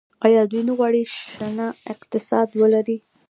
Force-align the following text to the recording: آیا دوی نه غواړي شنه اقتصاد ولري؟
آیا 0.25 0.41
دوی 0.51 0.61
نه 0.67 0.73
غواړي 0.77 1.01
شنه 1.15 1.67
اقتصاد 1.93 2.47
ولري؟ 2.61 2.97